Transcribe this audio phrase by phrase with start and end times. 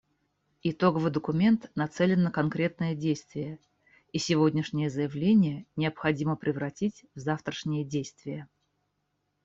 [0.63, 3.59] Итоговый документ нацелен на конкретные действия,
[4.11, 8.49] и сегодняшние заявления необходимо превратить в завтрашние действия.